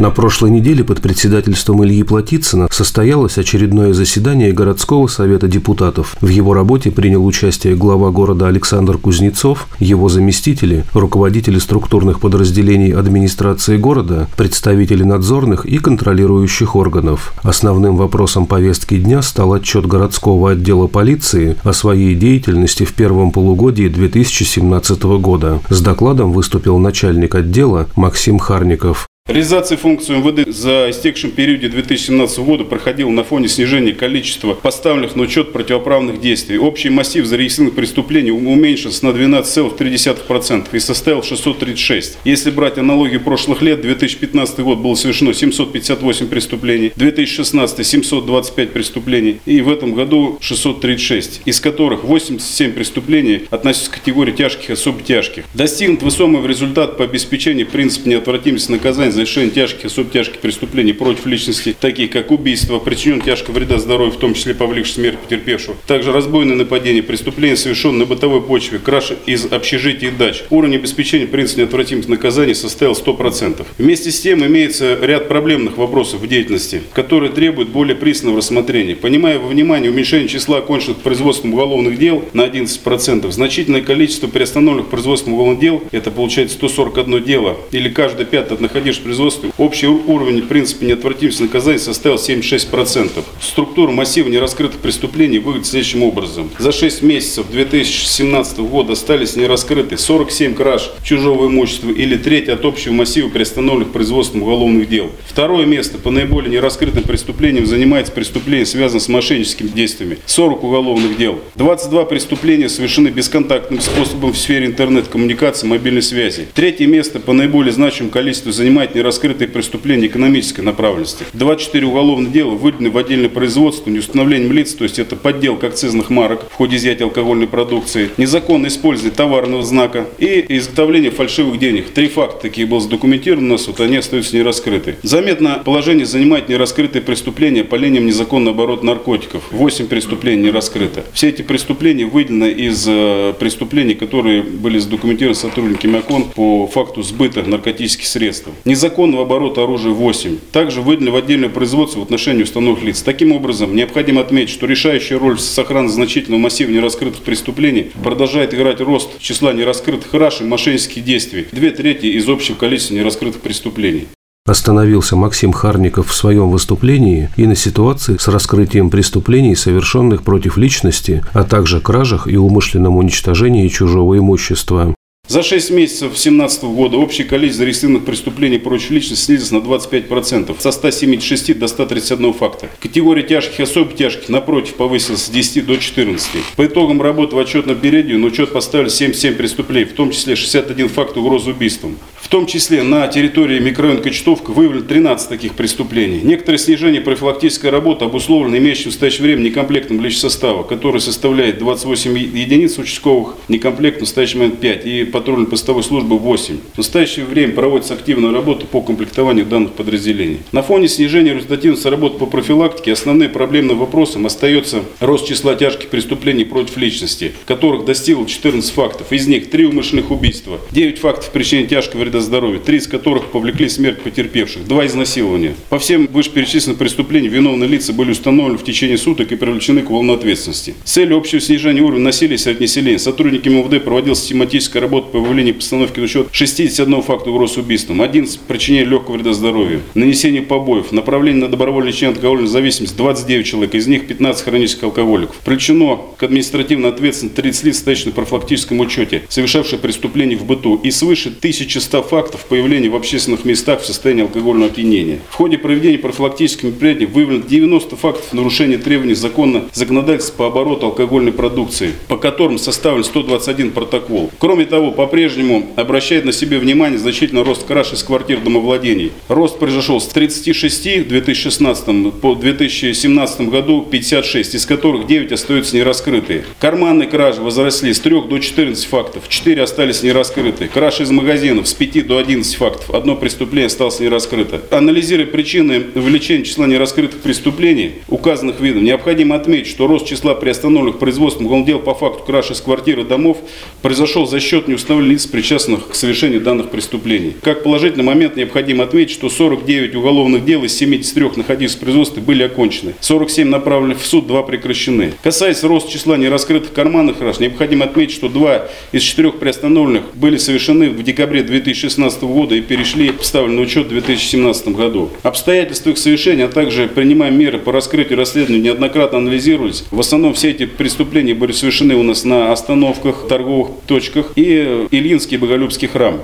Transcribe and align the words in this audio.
На 0.00 0.08
прошлой 0.08 0.50
неделе 0.50 0.82
под 0.82 1.02
председательством 1.02 1.84
Ильи 1.84 2.02
Платицына 2.04 2.68
состоялось 2.70 3.36
очередное 3.36 3.92
заседание 3.92 4.50
городского 4.50 5.08
совета 5.08 5.46
депутатов. 5.46 6.16
В 6.22 6.28
его 6.28 6.54
работе 6.54 6.90
принял 6.90 7.22
участие 7.26 7.76
глава 7.76 8.10
города 8.10 8.46
Александр 8.46 8.96
Кузнецов, 8.96 9.68
его 9.78 10.08
заместители, 10.08 10.86
руководители 10.94 11.58
структурных 11.58 12.20
подразделений 12.20 12.94
администрации 12.94 13.76
города, 13.76 14.26
представители 14.38 15.02
надзорных 15.02 15.66
и 15.66 15.76
контролирующих 15.76 16.76
органов. 16.76 17.34
Основным 17.42 17.98
вопросом 17.98 18.46
повестки 18.46 18.96
дня 18.96 19.20
стал 19.20 19.52
отчет 19.52 19.84
городского 19.84 20.52
отдела 20.52 20.86
полиции 20.86 21.58
о 21.62 21.74
своей 21.74 22.14
деятельности 22.14 22.84
в 22.84 22.94
первом 22.94 23.32
полугодии 23.32 23.88
2017 23.88 25.02
года. 25.20 25.60
С 25.68 25.82
докладом 25.82 26.32
выступил 26.32 26.78
начальник 26.78 27.34
отдела 27.34 27.86
Максим 27.96 28.38
Харников. 28.38 29.09
Реализация 29.30 29.78
функций 29.78 30.16
МВД 30.16 30.52
за 30.52 30.90
истекшем 30.90 31.30
периоде 31.30 31.68
2017 31.68 32.40
года 32.40 32.64
проходила 32.64 33.10
на 33.10 33.22
фоне 33.22 33.46
снижения 33.46 33.92
количества 33.92 34.54
поставленных 34.54 35.14
на 35.14 35.22
учет 35.22 35.52
противоправных 35.52 36.20
действий. 36.20 36.58
Общий 36.58 36.90
массив 36.90 37.24
зарегистрированных 37.24 37.76
преступлений 37.76 38.32
уменьшился 38.32 39.06
на 39.06 39.10
12,3% 39.10 40.66
и 40.72 40.78
составил 40.80 41.22
636. 41.22 42.18
Если 42.24 42.50
брать 42.50 42.78
аналогию 42.78 43.20
прошлых 43.20 43.62
лет, 43.62 43.80
2015 43.82 44.58
год 44.60 44.78
было 44.78 44.96
совершено 44.96 45.32
758 45.32 46.26
преступлений, 46.26 46.90
2016 46.96 47.86
725 47.86 48.72
преступлений 48.72 49.38
и 49.46 49.60
в 49.60 49.70
этом 49.70 49.94
году 49.94 50.38
636, 50.40 51.42
из 51.44 51.60
которых 51.60 52.02
87 52.02 52.72
преступлений 52.72 53.42
относятся 53.50 53.92
к 53.92 53.94
категории 53.94 54.32
тяжких 54.32 54.70
и 54.70 54.72
особо 54.72 55.02
тяжких. 55.02 55.44
Достигнут 55.54 56.02
высокий 56.02 56.44
результат 56.48 56.96
по 56.96 57.04
обеспечению 57.04 57.68
принципа 57.68 58.08
неотвратимости 58.08 58.72
наказания 58.72 59.09
за 59.10 59.16
совершение 59.16 59.50
тяжких 59.50 59.84
и 59.84 59.88
субтяжких 59.88 60.40
преступлений 60.40 60.92
против 60.92 61.26
личности, 61.26 61.76
таких 61.78 62.10
как 62.10 62.30
убийство, 62.30 62.78
причинение 62.78 63.24
тяжкого 63.24 63.54
вреда 63.54 63.78
здоровью, 63.78 64.12
в 64.12 64.18
том 64.18 64.34
числе 64.34 64.54
повлекшей 64.54 64.94
смерть 64.94 65.18
потерпевшего. 65.18 65.76
Также 65.86 66.12
разбойное 66.12 66.56
нападение, 66.56 67.02
преступления, 67.02 67.56
совершенные 67.56 68.00
на 68.00 68.06
бытовой 68.06 68.40
почве, 68.42 68.78
краж 68.78 69.12
из 69.26 69.46
общежитий 69.46 70.08
и 70.08 70.10
дач. 70.10 70.44
Уровень 70.50 70.76
обеспечения 70.76 71.26
принципа 71.26 71.60
неотвратимости 71.60 72.10
наказаний 72.10 72.54
составил 72.54 72.92
100%. 72.92 73.66
Вместе 73.78 74.10
с 74.10 74.20
тем 74.20 74.44
имеется 74.44 74.98
ряд 75.00 75.28
проблемных 75.28 75.76
вопросов 75.76 76.20
в 76.20 76.26
деятельности, 76.26 76.82
которые 76.92 77.32
требуют 77.32 77.70
более 77.70 77.96
пристального 77.96 78.38
рассмотрения. 78.38 78.96
Понимая 78.96 79.38
во 79.38 79.48
внимание 79.48 79.90
уменьшение 79.90 80.28
числа 80.28 80.58
оконченных 80.58 80.98
производством 80.98 81.54
уголовных 81.54 81.98
дел 81.98 82.24
на 82.32 82.42
11%, 82.42 83.30
значительное 83.30 83.82
количество 83.82 84.26
приостановленных 84.28 84.88
производством 84.88 85.34
уголовных 85.34 85.60
дел, 85.60 85.82
это 85.92 86.10
получается 86.10 86.56
141 86.56 87.22
дело, 87.24 87.56
или 87.72 87.88
каждый 87.88 88.26
пятый 88.26 88.54
от 88.54 88.60
находившихся 88.60 88.99
производстве 89.02 89.50
общий 89.58 89.86
уровень 89.86 90.42
принципа 90.42 90.84
неотвратимости 90.84 91.42
наказания 91.42 91.78
составил 91.78 92.16
76%. 92.16 93.24
Структура 93.40 93.90
массива 93.90 94.28
нераскрытых 94.28 94.80
преступлений 94.80 95.38
выглядит 95.38 95.66
следующим 95.66 96.02
образом. 96.02 96.50
За 96.58 96.72
6 96.72 97.02
месяцев 97.02 97.46
2017 97.50 98.58
года 98.60 98.92
остались 98.92 99.36
нераскрыты 99.36 99.96
47 99.96 100.54
краж 100.54 100.90
чужого 101.02 101.46
имущества 101.46 101.90
или 101.90 102.16
треть 102.16 102.48
от 102.48 102.64
общего 102.64 102.92
массива 102.92 103.28
приостановленных 103.28 103.92
производством 103.92 104.42
уголовных 104.42 104.88
дел. 104.88 105.10
Второе 105.26 105.66
место 105.66 105.98
по 105.98 106.10
наиболее 106.10 106.50
нераскрытым 106.50 107.02
преступлениям 107.02 107.66
занимается 107.66 108.12
преступление, 108.12 108.66
связанное 108.66 109.00
с 109.00 109.08
мошенническими 109.08 109.68
действиями. 109.68 110.18
40 110.26 110.64
уголовных 110.64 111.16
дел. 111.18 111.40
22 111.56 112.04
преступления 112.04 112.68
совершены 112.68 113.08
бесконтактным 113.08 113.80
способом 113.80 114.32
в 114.32 114.38
сфере 114.38 114.66
интернет-коммуникации, 114.66 115.66
мобильной 115.66 116.02
связи. 116.02 116.46
Третье 116.54 116.86
место 116.86 117.20
по 117.20 117.32
наиболее 117.32 117.72
значимому 117.72 118.10
количеству 118.10 118.52
занимает 118.52 118.89
раскрыть 118.98 119.30
нераскрытые 119.30 119.48
преступления 119.48 120.06
экономической 120.06 120.62
направленности. 120.62 121.24
24 121.34 121.86
уголовных 121.86 122.32
дела 122.32 122.50
выделены 122.50 122.90
в 122.90 122.98
отдельное 122.98 123.28
производство 123.28 123.90
неустановлением 123.90 124.52
лиц, 124.52 124.72
то 124.74 124.84
есть 124.84 124.98
это 124.98 125.16
подделка 125.16 125.68
акцизных 125.68 126.10
марок 126.10 126.50
в 126.50 126.54
ходе 126.54 126.76
изъятия 126.76 127.04
алкогольной 127.04 127.46
продукции, 127.46 128.10
незаконное 128.16 128.70
использование 128.70 129.14
товарного 129.14 129.62
знака 129.62 130.06
и 130.18 130.44
изготовление 130.48 131.10
фальшивых 131.10 131.58
денег. 131.58 131.90
Три 131.90 132.08
факта 132.08 132.42
такие 132.42 132.66
было 132.66 132.80
задокументировано 132.80 133.48
у 133.48 133.52
нас, 133.52 133.66
вот 133.66 133.80
они 133.80 133.96
остаются 133.96 134.36
нераскрыты. 134.36 134.96
Заметно 135.02 135.60
положение 135.64 136.06
занимает 136.06 136.48
нераскрытые 136.48 137.02
преступления 137.02 137.64
по 137.64 137.76
линиям 137.76 138.06
незаконного 138.06 138.54
оборота 138.54 138.86
наркотиков. 138.86 139.44
8 139.50 139.86
преступлений 139.86 140.42
не 140.42 140.50
раскрыто. 140.50 141.04
Все 141.12 141.28
эти 141.28 141.42
преступления 141.42 142.06
выделены 142.06 142.50
из 142.50 142.84
э, 142.88 143.34
преступлений, 143.38 143.94
которые 143.94 144.42
были 144.42 144.78
задокументированы 144.78 145.34
сотрудниками 145.34 145.98
ОКОН 145.98 146.30
по 146.34 146.66
факту 146.66 147.02
сбыта 147.02 147.42
наркотических 147.42 148.06
средств 148.06 148.40
незаконного 148.80 149.24
оборота 149.24 149.62
оружия 149.62 149.92
8. 149.92 150.38
Также 150.52 150.80
выделено 150.80 151.12
в 151.12 151.16
отдельное 151.16 151.50
производство 151.50 152.00
в 152.00 152.02
отношении 152.02 152.44
установленных 152.44 152.82
лиц. 152.84 153.02
Таким 153.02 153.32
образом, 153.32 153.76
необходимо 153.76 154.22
отметить, 154.22 154.54
что 154.54 154.66
решающая 154.66 155.18
роль 155.18 155.36
в 155.36 155.40
сохранности 155.40 155.96
значительного 155.96 156.40
массива 156.40 156.70
нераскрытых 156.70 157.20
преступлений 157.20 157.90
продолжает 158.02 158.54
играть 158.54 158.80
рост 158.80 159.18
числа 159.18 159.52
нераскрытых 159.52 160.14
раш 160.14 160.40
и 160.40 160.44
мошеннических 160.44 161.04
действий. 161.04 161.46
Две 161.52 161.72
трети 161.72 162.06
из 162.06 162.26
общего 162.26 162.56
количества 162.56 162.94
нераскрытых 162.94 163.42
преступлений. 163.42 164.06
Остановился 164.46 165.14
Максим 165.14 165.52
Харников 165.52 166.08
в 166.08 166.14
своем 166.14 166.48
выступлении 166.50 167.28
и 167.36 167.46
на 167.46 167.54
ситуации 167.54 168.16
с 168.16 168.26
раскрытием 168.28 168.88
преступлений, 168.88 169.54
совершенных 169.54 170.22
против 170.22 170.56
личности, 170.56 171.22
а 171.34 171.44
также 171.44 171.80
кражах 171.80 172.26
и 172.26 172.36
умышленном 172.36 172.96
уничтожении 172.96 173.68
чужого 173.68 174.16
имущества. 174.16 174.94
За 175.30 175.44
6 175.44 175.70
месяцев 175.70 176.08
2017 176.08 176.64
года 176.64 176.96
общее 176.96 177.24
количество 177.24 177.62
зарегистрированных 177.62 178.04
преступлений 178.04 178.58
против 178.58 178.90
личности 178.90 179.26
снизилось 179.26 179.52
на 179.52 179.58
25%, 179.58 180.56
со 180.58 180.72
176 180.72 181.56
до 181.56 181.68
131 181.68 182.32
факта. 182.32 182.68
Категория 182.80 183.22
тяжких 183.22 183.60
и 183.60 183.62
особо 183.62 183.92
тяжких, 183.92 184.28
напротив, 184.28 184.74
повысилась 184.74 185.26
с 185.26 185.30
10 185.30 185.66
до 185.66 185.76
14. 185.76 186.28
По 186.56 186.66
итогам 186.66 187.00
работы 187.00 187.36
в 187.36 187.38
отчетном 187.38 187.78
периоде 187.78 188.16
на 188.16 188.26
учет 188.26 188.52
поставили 188.52 188.88
77 188.88 189.36
преступлений, 189.36 189.84
в 189.84 189.92
том 189.92 190.10
числе 190.10 190.34
61 190.34 190.88
факт 190.88 191.16
угрозы 191.16 191.50
убийством. 191.50 191.96
Том 192.30 192.46
числе 192.46 192.84
на 192.84 193.08
территории 193.08 193.58
микрорайона 193.58 194.00
Кочетовка 194.00 194.52
выявлено 194.52 194.84
13 194.84 195.28
таких 195.28 195.54
преступлений. 195.54 196.20
Некоторое 196.22 196.58
снижение 196.58 197.00
профилактической 197.00 197.70
работы 197.70 198.04
обусловлено 198.04 198.56
имеющим 198.56 198.84
в 198.84 198.86
настоящее 198.86 199.24
время 199.24 199.40
некомплектом 199.40 200.00
личного 200.00 200.30
состава, 200.30 200.62
который 200.62 201.00
составляет 201.00 201.58
28 201.58 202.16
единиц 202.16 202.78
участковых, 202.78 203.34
некомплект 203.48 203.96
в 203.96 204.02
настоящий 204.02 204.38
момент 204.38 204.60
5. 204.60 204.86
И 204.86 205.04
по 205.06 205.18
патрульно-постовой 205.18 205.82
службы 205.82 206.18
8. 206.18 206.58
В 206.74 206.78
настоящее 206.78 207.24
время 207.24 207.52
проводится 207.52 207.94
активная 207.94 208.30
работа 208.30 208.64
по 208.64 208.80
комплектованию 208.80 209.44
данных 209.44 209.72
подразделений. 209.72 210.38
На 210.52 210.62
фоне 210.62 210.86
снижения 210.86 211.34
результативности 211.34 211.88
работы 211.88 212.20
по 212.20 212.26
профилактике 212.26 212.92
основным 212.92 213.32
проблемным 213.32 213.76
вопросом 213.76 214.24
остается 214.24 214.84
рост 215.00 215.26
числа 215.26 215.56
тяжких 215.56 215.88
преступлений 215.88 216.44
против 216.44 216.76
личности, 216.76 217.32
которых 217.46 217.84
достигло 217.86 218.24
14 218.24 218.72
фактов. 218.72 219.10
Из 219.10 219.26
них 219.26 219.50
3 219.50 219.66
умышленных 219.66 220.12
убийства, 220.12 220.60
9 220.70 221.00
фактов 221.00 221.32
причинения 221.32 221.66
тяжкого 221.66 222.02
вреда 222.02 222.19
здоровью, 222.20 222.60
3 222.60 222.78
из 222.78 222.86
которых 222.86 223.26
повлекли 223.26 223.68
смерть 223.68 224.00
потерпевших, 224.02 224.66
2 224.66 224.86
изнасилования. 224.86 225.54
По 225.68 225.78
всем 225.78 226.08
вышеперечисленным 226.10 226.78
преступлениям 226.78 227.32
виновные 227.32 227.68
лица 227.68 227.92
были 227.92 228.10
установлены 228.12 228.58
в 228.58 228.64
течение 228.64 228.98
суток 228.98 229.32
и 229.32 229.36
привлечены 229.36 229.82
к 229.82 229.90
волну 229.90 230.14
ответственности. 230.14 230.74
С 230.84 230.92
целью 230.92 231.16
общего 231.16 231.40
снижения 231.40 231.82
уровня 231.82 232.04
насилия 232.04 232.38
среди 232.38 232.60
населения 232.60 232.98
сотрудниками 232.98 233.62
МВД 233.62 233.84
проводилась 233.84 234.20
систематическая 234.20 234.82
работа 234.82 235.08
по 235.08 235.18
выявлению 235.18 235.54
постановки 235.54 235.98
на 235.98 236.04
учет 236.04 236.28
61 236.32 237.02
факта 237.02 237.30
угроз 237.30 237.56
убийством, 237.56 238.02
11 238.02 238.40
причинения 238.40 238.84
легкого 238.84 239.16
вреда 239.16 239.32
здоровью, 239.32 239.82
нанесение 239.94 240.42
побоев, 240.42 240.92
направление 240.92 241.42
на 241.42 241.48
добровольное 241.48 241.92
лечение 241.92 242.14
алкогольной 242.14 242.46
зависимости 242.46 242.96
29 242.96 243.46
человек, 243.46 243.74
из 243.74 243.86
них 243.86 244.06
15 244.06 244.44
хронических 244.44 244.84
алкоголиков. 244.84 245.36
Привлечено 245.44 246.00
к 246.16 246.22
административной 246.22 246.90
ответственности 246.90 247.40
30 247.40 247.64
лиц, 247.64 247.78
стоящих 247.78 248.06
на 248.06 248.12
профилактическом 248.12 248.80
учете, 248.80 249.22
совершавших 249.28 249.80
преступления 249.80 250.36
в 250.36 250.44
быту, 250.44 250.76
и 250.76 250.90
свыше 250.90 251.28
1100 251.28 252.02
фактов 252.10 252.44
появления 252.48 252.88
в 252.88 252.96
общественных 252.96 253.44
местах 253.44 253.82
в 253.82 253.86
состоянии 253.86 254.24
алкогольного 254.24 254.72
опьянения. 254.72 255.20
В 255.30 255.34
ходе 255.34 255.58
проведения 255.58 255.98
профилактических 255.98 256.64
мероприятий 256.64 257.06
выявлено 257.06 257.44
90 257.46 257.94
фактов 257.94 258.32
нарушения 258.32 258.78
требований 258.78 259.14
закона 259.14 259.62
законодательства 259.72 260.38
по 260.38 260.46
обороту 260.48 260.86
алкогольной 260.86 261.32
продукции, 261.32 261.92
по 262.08 262.16
которым 262.16 262.58
составлен 262.58 263.04
121 263.04 263.70
протокол. 263.70 264.30
Кроме 264.38 264.64
того, 264.64 264.90
по-прежнему 264.90 265.68
обращает 265.76 266.24
на 266.24 266.32
себе 266.32 266.58
внимание 266.58 266.98
значительный 266.98 267.44
рост 267.44 267.64
краж 267.64 267.92
из 267.92 268.02
квартир 268.02 268.40
домовладений. 268.40 269.12
Рост 269.28 269.60
произошел 269.60 270.00
с 270.00 270.08
36 270.08 271.04
в 271.04 271.08
2016 271.08 272.12
по 272.20 272.34
2017 272.34 273.40
году 273.42 273.86
56, 273.88 274.56
из 274.56 274.66
которых 274.66 275.06
9 275.06 275.30
остаются 275.30 275.76
нераскрытые. 275.76 276.44
Карманные 276.58 277.08
кражи 277.08 277.40
возросли 277.40 277.92
с 277.94 278.00
3 278.00 278.22
до 278.22 278.38
14 278.38 278.84
фактов, 278.84 279.28
4 279.28 279.62
остались 279.62 280.02
нераскрытые. 280.02 280.68
Краж 280.68 281.00
из 281.00 281.10
магазинов 281.10 281.68
с 281.68 281.74
5 281.74 281.99
9 282.00 282.06
до 282.06 282.18
11 282.18 282.54
фактов. 282.54 282.90
Одно 282.90 283.16
преступление 283.16 283.66
осталось 283.66 284.00
не 284.00 284.08
раскрыто. 284.08 284.62
Анализируя 284.70 285.26
причины 285.26 285.82
увеличения 285.94 286.44
числа 286.44 286.66
нераскрытых 286.66 287.20
преступлений, 287.20 287.92
указанных 288.08 288.60
видов, 288.60 288.82
необходимо 288.82 289.36
отметить, 289.36 289.68
что 289.68 289.86
рост 289.86 290.06
числа 290.06 290.34
приостановленных 290.34 290.98
производством 290.98 291.46
уголовных 291.46 291.66
дел 291.66 291.78
по 291.78 291.94
факту 291.94 292.24
краж 292.24 292.50
из 292.50 292.60
квартир 292.60 293.00
и 293.00 293.04
домов 293.04 293.38
произошел 293.82 294.26
за 294.26 294.40
счет 294.40 294.68
неустановленных 294.68 295.12
лиц, 295.12 295.26
причастных 295.26 295.88
к 295.88 295.94
совершению 295.94 296.40
данных 296.40 296.70
преступлений. 296.70 297.34
Как 297.42 297.62
положительный 297.62 298.04
момент 298.04 298.36
необходимо 298.36 298.84
отметить, 298.84 299.14
что 299.14 299.28
49 299.28 299.94
уголовных 299.94 300.44
дел 300.44 300.64
из 300.64 300.76
73 300.76 301.30
находившихся 301.36 301.78
в 301.78 301.80
производстве 301.80 302.22
были 302.22 302.42
окончены. 302.42 302.94
47 303.00 303.48
направлены 303.48 303.94
в 303.94 304.06
суд, 304.06 304.26
2 304.26 304.42
прекращены. 304.42 305.12
Касаясь 305.22 305.62
роста 305.62 305.90
числа 305.90 306.16
нераскрытых 306.16 306.72
карманных 306.72 307.18
краж, 307.18 307.40
необходимо 307.40 307.84
отметить, 307.84 308.14
что 308.14 308.28
два 308.28 308.68
из 308.92 309.02
четырех 309.02 309.38
приостановленных 309.38 310.14
были 310.14 310.36
совершены 310.36 310.90
в 310.90 311.02
декабре 311.02 311.42
2016 311.80 312.22
года 312.22 312.54
и 312.54 312.60
перешли 312.60 313.10
в 313.10 313.24
ставленный 313.24 313.62
учет 313.62 313.86
в 313.86 313.88
2017 313.88 314.68
году. 314.68 315.10
Обстоятельства 315.22 315.90
их 315.90 315.98
совершения, 315.98 316.44
а 316.44 316.48
также 316.48 316.88
принимаем 316.88 317.38
меры 317.38 317.58
по 317.58 317.72
раскрытию 317.72 318.18
расследования 318.18 318.60
неоднократно 318.60 319.18
анализировались. 319.18 319.84
В 319.90 320.00
основном 320.00 320.34
все 320.34 320.50
эти 320.50 320.66
преступления 320.66 321.34
были 321.34 321.52
совершены 321.52 321.94
у 321.94 322.02
нас 322.02 322.24
на 322.24 322.52
остановках, 322.52 323.26
торговых 323.28 323.70
точках 323.86 324.32
и 324.36 324.86
Ильинский 324.90 325.36
и 325.36 325.40
Боголюбский 325.40 325.88
храм. 325.88 326.20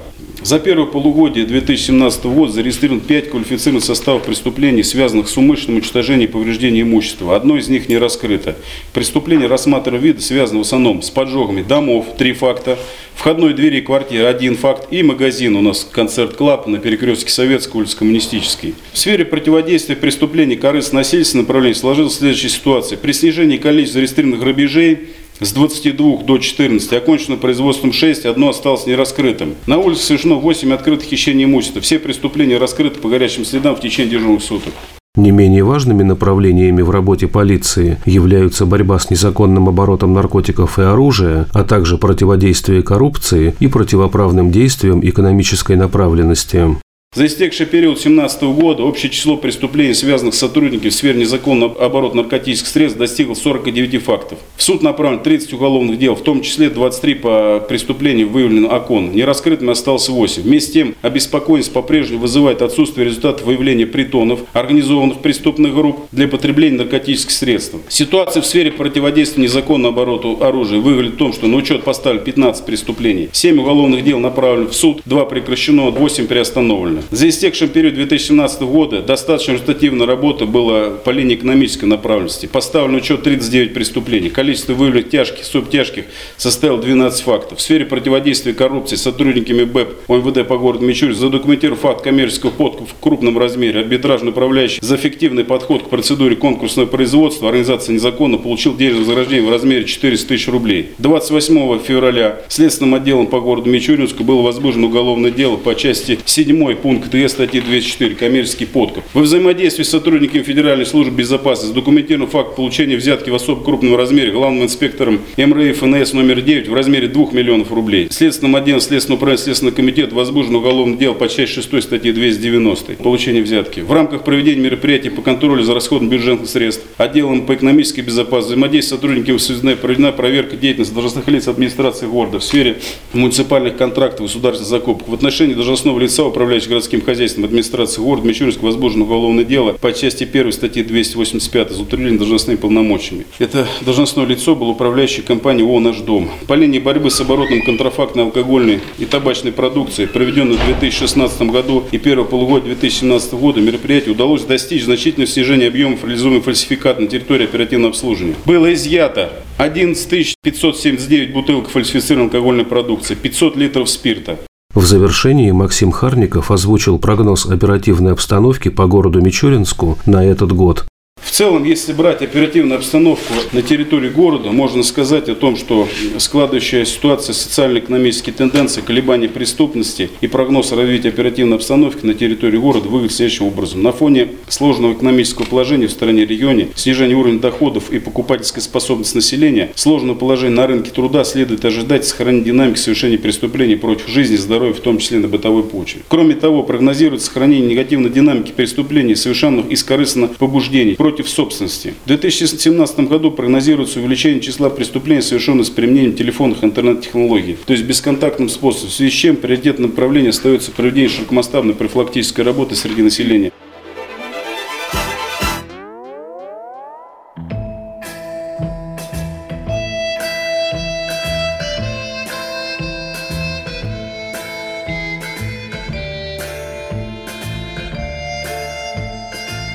За 0.47 0.61
первое 0.61 0.87
полугодие 0.87 1.45
2017 1.45 2.25
года 2.27 2.53
зарегистрировано 2.53 3.01
5 3.01 3.31
квалифицированных 3.31 3.85
составов 3.85 4.23
преступлений, 4.23 4.85
связанных 4.85 5.29
с 5.29 5.37
умышленным 5.37 5.79
уничтожением 5.79 6.29
и 6.29 6.33
повреждением 6.33 6.87
имущества. 6.87 7.35
Одно 7.35 7.57
из 7.57 7.67
них 7.69 7.89
не 7.89 7.99
раскрыто. 7.99 8.57
Преступления 8.93 9.49
рассматриваемого 9.49 10.07
вида 10.07 10.23
связаны 10.23 10.61
в 10.61 10.63
основном 10.63 11.03
с 11.03 11.11
поджогами 11.11 11.63
домов, 11.63 12.15
3 12.17 12.33
факта, 12.35 12.79
входной 13.17 13.55
двери 13.55 13.81
квартиры, 13.81 14.27
один 14.27 14.57
факт, 14.57 14.87
и 14.93 15.03
магазин 15.03 15.57
у 15.57 15.63
нас 15.63 15.85
Concept 15.91 16.37
Club 16.37 16.69
на 16.69 16.79
перекрестке 16.79 17.33
Советской 17.33 17.79
улицы 17.79 17.97
Коммунистической. 17.97 18.75
В 18.93 18.99
сфере 18.99 19.25
противодействия 19.25 19.97
преступлений 19.97 20.55
корыстно-насильственного 20.55 21.43
направления 21.43 21.75
сложилась 21.75 22.19
следующая 22.19 22.51
ситуация. 22.51 22.97
При 22.99 23.11
снижении 23.11 23.57
количества 23.57 23.95
зарегистрированных 23.95 24.39
грабежей 24.39 25.09
с 25.41 25.53
22 25.53 26.23
до 26.23 26.39
14 26.39 26.93
окончено 26.93 27.37
производством 27.37 27.93
6, 27.93 28.27
одно 28.27 28.51
осталось 28.51 28.87
нераскрытым. 28.87 29.55
На 29.67 29.79
улице 29.79 30.03
совершено 30.05 30.37
8 30.37 30.73
открытых 30.73 31.07
хищений 31.07 31.45
имущества. 31.45 31.81
Все 31.81 31.99
преступления 31.99 32.59
раскрыты 32.59 33.01
по 33.01 33.09
горячим 33.09 33.45
следам 33.45 33.77
в 33.77 33.81
течение 33.81 34.13
дежурных 34.13 34.43
суток. 34.43 34.73
Не 35.17 35.31
менее 35.31 35.65
важными 35.65 36.03
направлениями 36.03 36.83
в 36.83 36.91
работе 36.91 37.27
полиции 37.27 37.99
являются 38.05 38.67
борьба 38.67 38.99
с 38.99 39.09
незаконным 39.09 39.67
оборотом 39.69 40.13
наркотиков 40.13 40.79
и 40.79 40.83
оружия, 40.83 41.47
а 41.55 41.65
также 41.65 41.97
противодействие 41.97 42.83
коррупции 42.83 43.55
и 43.59 43.67
противоправным 43.67 44.51
действиям 44.51 45.01
экономической 45.03 45.77
направленности. 45.77 46.77
За 47.17 47.25
истекший 47.25 47.65
период 47.65 47.95
2017 47.95 48.43
года 48.43 48.83
общее 48.83 49.11
число 49.11 49.39
преступлений, 49.39 49.95
связанных 49.95 50.35
с 50.35 50.39
сотрудниками 50.39 50.91
в 50.91 50.95
сфере 50.95 51.19
незаконного 51.19 51.83
оборота 51.83 52.15
наркотических 52.15 52.69
средств, 52.69 52.99
достигло 52.99 53.33
49 53.33 54.03
фактов. 54.03 54.39
В 54.55 54.63
суд 54.63 54.83
направлено 54.83 55.23
30 55.23 55.55
уголовных 55.55 55.99
дел, 55.99 56.15
в 56.15 56.23
том 56.23 56.43
числе 56.43 56.69
23 56.69 57.15
по 57.15 57.65
преступлению 57.67 58.29
выявлено 58.29 58.69
ОКОН. 58.69 59.13
Нераскрытыми 59.13 59.71
осталось 59.71 60.11
8. 60.11 60.43
Вместе 60.43 60.69
с 60.69 60.73
тем, 60.75 60.95
обеспокоенность 61.01 61.73
по-прежнему 61.73 62.21
вызывает 62.21 62.61
отсутствие 62.61 63.07
результатов 63.07 63.47
выявления 63.47 63.87
притонов, 63.87 64.41
организованных 64.53 65.21
преступных 65.21 65.75
групп 65.75 66.01
для 66.13 66.29
потребления 66.29 66.77
наркотических 66.77 67.31
средств. 67.31 67.77
Ситуация 67.89 68.43
в 68.43 68.47
сфере 68.47 68.71
противодействия 68.71 69.43
незаконному 69.43 69.95
обороту 69.95 70.37
оружия 70.43 70.81
выглядит 70.81 71.15
в 71.15 71.17
том, 71.17 71.33
что 71.33 71.47
на 71.47 71.57
учет 71.57 71.83
поставили 71.83 72.19
15 72.19 72.67
преступлений. 72.67 73.31
7 73.33 73.59
уголовных 73.59 74.05
дел 74.05 74.19
направлены 74.19 74.69
в 74.69 74.75
суд, 74.75 75.01
2 75.07 75.25
прекращено, 75.25 75.89
8 75.89 76.27
приостановлено. 76.27 77.06
За 77.13 77.29
истекший 77.29 77.69
период 77.69 77.95
2017 77.95 78.63
года 78.63 79.01
достаточно 79.01 79.53
результативная 79.53 80.07
работа 80.07 80.45
была 80.45 80.91
по 80.91 81.11
линии 81.11 81.37
экономической 81.37 81.85
направленности. 81.85 82.47
Поставлен 82.47 82.97
учет 82.97 83.23
39 83.23 83.75
преступлений. 83.75 84.29
Количество 84.29 84.73
выявленных 84.75 85.11
тяжких, 85.11 85.45
субтяжких 85.45 86.07
составило 86.37 86.81
12 86.83 87.23
фактов. 87.23 87.59
В 87.59 87.63
сфере 87.63 87.85
противодействия 87.87 88.55
коррупции 88.55 88.97
сотрудниками 88.97 89.63
БЭП 89.63 89.91
ОМВД 90.09 90.49
по 90.49 90.59
городу 90.59 90.85
Мичурин 90.85 91.15
задокументирован 91.15 91.79
факт 91.79 92.03
коммерческого 92.03 92.51
подкупа 92.51 92.91
в 92.91 93.01
крупном 93.01 93.39
размере. 93.39 93.81
Арбитражный 93.81 94.31
управляющий 94.31 94.81
за 94.83 94.97
эффективный 94.97 95.45
подход 95.45 95.85
к 95.85 95.89
процедуре 95.89 96.35
конкурсного 96.35 96.87
производства 96.87 97.49
организация 97.49 97.95
незаконно 97.95 98.39
получил 98.39 98.77
денежное 98.77 99.01
вознаграждение 99.01 99.49
в 99.49 99.53
размере 99.53 99.85
400 99.85 100.29
тысяч 100.29 100.49
рублей. 100.49 100.91
28 100.99 101.79
февраля 101.85 102.41
Следственным 102.49 102.97
отделом 102.97 103.29
по 103.29 103.41
городу 103.41 103.71
Мичуринску 103.71 104.25
было 104.25 104.43
возбуждено 104.43 104.89
уголовное 104.89 105.31
дело 105.31 105.57
по 105.57 105.77
части 105.77 106.19
7 106.25 106.75
пункт 106.97 107.11
ТС 107.11 107.33
статьи 107.33 107.61
204 107.61 108.15
«Коммерческий 108.15 108.65
подкуп». 108.65 109.05
Во 109.13 109.21
взаимодействии 109.21 109.83
с 109.83 109.91
сотрудниками 109.91 110.43
Федеральной 110.43 110.87
службы 110.87 111.15
безопасности 111.17 111.75
документирован 111.75 112.29
факт 112.29 112.57
получения 112.57 112.97
взятки 112.97 113.29
в 113.29 113.35
особо 113.35 113.63
крупном 113.63 113.97
размере 113.97 114.33
главным 114.33 114.65
инспектором 114.65 115.21
МРЭ 115.37 115.75
ФНС 115.75 116.15
номер 116.15 116.41
9 116.41 116.69
в 116.69 116.75
размере 116.75 117.09
2 117.09 117.33
миллионов 117.33 117.71
рублей. 117.71 118.09
Следственным 118.11 118.57
отделом 118.57 118.81
Следственного 118.81 119.19
управления 119.19 119.43
Следственного 119.43 119.75
комитета 119.75 120.15
возбуждено 120.15 120.59
уголовное 120.59 120.97
дело 120.97 121.13
по 121.13 121.29
части 121.29 121.61
6 121.61 121.83
статьи 121.83 122.13
290 122.13 122.95
«Получение 122.95 123.43
взятки». 123.43 123.81
В 123.81 123.93
рамках 123.93 124.25
проведения 124.25 124.63
мероприятий 124.63 125.11
по 125.11 125.21
контролю 125.21 125.63
за 125.65 125.75
расходом 125.75 126.09
бюджетных 126.09 126.49
средств 126.49 126.87
отделом 126.97 127.45
по 127.45 127.55
экономической 127.55 128.01
безопасности 128.01 128.53
взаимодействие 128.55 128.97
с 128.97 129.01
сотрудниками 129.01 129.37
СУЗН 129.37 129.73
проведена 129.83 130.13
проверка 130.13 130.57
деятельности 130.57 130.95
должностных 130.95 131.29
лиц 131.29 131.49
администрации 131.49 132.07
города 132.07 132.39
в 132.39 132.45
сфере 132.45 132.79
муниципальных 133.13 133.77
контрактов 133.77 134.27
государственных 134.27 134.71
закупок. 134.71 135.09
В 135.09 135.15
отношении 135.15 135.55
должностного 135.55 135.99
лица, 135.99 136.25
управляющего 136.25 136.76
городским 136.77 137.01
хозяйством 137.01 137.45
администрации 137.45 138.03
города 138.03 138.29
Мичуринск 138.29 138.61
возбуждено 138.61 139.07
уголовное 139.07 139.45
дело 139.45 139.73
по 139.73 139.95
части 139.95 140.25
1 140.25 140.53
статьи 140.53 140.83
285 140.83 141.71
за 141.71 141.83
утверждение 141.83 142.19
должностными 142.19 142.59
полномочиями. 142.59 143.25
Это 143.39 143.67
должностное 143.81 144.27
лицо 144.27 144.55
было 144.55 144.69
управляющей 144.69 145.23
компанией 145.23 145.67
ООО 145.67 145.81
«Наш 145.81 145.97
дом». 146.01 146.31
По 146.47 146.53
линии 146.53 146.79
борьбы 146.79 147.11
с 147.11 147.19
оборотом 147.19 147.63
контрафактной 147.63 148.25
алкогольной 148.25 148.81
и 148.99 149.07
табачной 149.07 149.53
продукции, 149.53 150.05
проведенной 150.05 150.59
в 150.59 150.67
2016 150.67 151.43
году 151.43 151.85
и 151.93 151.97
первого 151.97 152.27
полугодия 152.27 152.75
2017 152.75 153.33
года, 153.33 153.63
мероприятию 153.63 154.13
удалось 154.13 154.43
достичь 154.43 154.85
значительного 154.85 155.27
снижения 155.27 155.69
объемов 155.69 156.05
реализуемых 156.05 156.45
фальсификат 156.45 157.01
на 157.01 157.07
территории 157.07 157.45
оперативного 157.45 157.93
обслуживания. 157.93 158.35
Было 158.45 158.75
изъято 158.75 159.33
11 159.57 160.37
579 160.43 161.33
бутылок 161.33 161.71
фальсифицированной 161.71 162.27
алкогольной 162.27 162.65
продукции, 162.67 163.15
500 163.15 163.57
литров 163.57 163.89
спирта, 163.89 164.39
в 164.77 164.85
завершении 164.85 165.51
Максим 165.53 165.91
Харников 165.91 166.51
озвучил 166.51 166.99
прогноз 166.99 167.47
оперативной 167.47 168.13
обстановки 168.13 168.69
по 168.69 168.87
городу 168.87 169.23
Мичуринску 169.23 169.99
на 170.05 170.23
этот 170.23 170.53
год. 170.53 170.85
В 171.27 171.33
целом, 171.33 171.65
если 171.65 171.93
брать 171.93 172.23
оперативную 172.23 172.79
обстановку 172.79 173.35
на 173.53 173.61
территории 173.61 174.09
города, 174.09 174.53
можно 174.53 174.83
сказать 174.85 175.29
о 175.29 175.35
том, 175.35 175.57
что 175.57 175.87
складывающая 176.19 176.85
ситуация, 176.85 177.35
социально-экономические 177.35 178.33
тенденции, 178.33 178.81
колебания 178.81 179.29
преступности 179.29 180.09
и 180.21 180.29
прогноз 180.29 180.73
развития 180.73 181.09
оперативной 181.09 181.57
обстановки 181.57 182.07
на 182.07 182.15
территории 182.15 182.57
города 182.57 182.89
выглядит 182.89 183.17
следующим 183.17 183.47
образом. 183.47 183.83
На 183.83 183.93
фоне 183.93 184.29
сложного 184.49 184.95
экономического 184.95 185.45
положения 185.45 185.89
в 185.89 185.91
стране 185.91 186.25
регионе, 186.25 186.69
снижения 186.77 187.17
уровня 187.17 187.41
доходов 187.41 187.91
и 187.91 187.99
покупательской 187.99 188.63
способности 188.63 189.17
населения, 189.17 189.73
сложного 189.75 190.17
положения 190.17 190.55
на 190.55 190.67
рынке 190.69 190.91
труда 190.93 191.25
следует 191.25 191.65
ожидать 191.65 192.07
сохранения 192.07 192.45
динамики 192.45 192.79
совершения 192.79 193.19
преступлений 193.19 193.75
против 193.75 194.09
жизни 194.09 194.37
и 194.37 194.39
здоровья, 194.39 194.75
в 194.75 194.81
том 194.81 194.99
числе 194.99 195.19
на 195.19 195.29
бытовой 195.29 195.65
почве. 195.65 196.03
Кроме 196.09 196.35
того, 196.35 196.63
прогнозируется 196.63 197.27
сохранение 197.27 197.69
негативной 197.69 198.11
динамики 198.11 198.53
преступлений, 198.53 199.17
совершенных 199.17 199.69
из 199.71 199.83
корыстных 199.83 200.37
побуждений 200.37 200.95
против 200.95 201.16
против 201.17 201.31
собственности. 201.31 201.95
В 202.05 202.09
2017 202.09 203.01
году 203.09 203.31
прогнозируется 203.31 204.01
увеличение 204.01 204.41
числа 204.43 204.69
преступлений, 204.69 205.23
совершенных 205.23 205.67
с 205.67 205.71
применением 205.71 206.15
телефонных 206.15 206.63
интернет-технологий, 206.63 207.57
то 207.65 207.73
есть 207.73 207.87
бесконтактным 207.87 208.51
способом, 208.51 208.91
в 208.91 208.93
связи 208.93 209.11
с 209.11 209.15
чем 209.15 209.37
приоритетным 209.37 209.91
направлением 209.91 210.31
остается 210.31 210.73
проведение 210.73 211.09
широкомасштабной 211.09 211.75
профилактической 211.75 212.43
работы 212.43 212.77
среди 212.77 213.01
населения. 213.01 213.51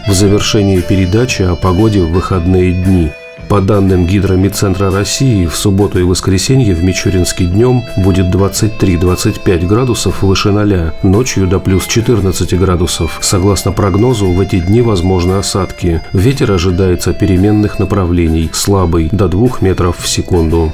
В 0.08 0.14
завершении 0.14 0.80
передачи 0.82 1.44
о 1.44 1.56
погоде 1.56 2.02
в 2.02 2.12
выходные 2.12 2.74
дни. 2.74 3.12
По 3.50 3.60
данным 3.60 4.08
Гидромедцентра 4.08 4.90
России, 4.92 5.46
в 5.46 5.56
субботу 5.56 6.00
и 6.00 6.04
воскресенье 6.04 6.74
в 6.74 6.84
Мичуринске 6.84 7.46
днем 7.46 7.84
будет 7.98 8.28
23-25 8.28 9.66
градусов 9.68 10.24
выше 10.24 10.52
0, 10.52 10.94
ночью 11.04 11.48
до 11.48 11.60
плюс 11.60 11.86
14 11.86 12.58
градусов. 12.58 13.20
Согласно 13.22 13.74
прогнозу, 13.74 14.32
в 14.32 14.40
эти 14.40 14.60
дни 14.60 14.82
возможны 14.82 15.34
осадки. 15.34 16.02
Ветер 16.14 16.52
ожидается 16.54 17.14
переменных 17.14 17.78
направлений, 17.78 18.50
слабый, 18.54 19.10
до 19.12 19.28
2 19.28 19.58
метров 19.60 19.98
в 20.00 20.08
секунду. 20.08 20.74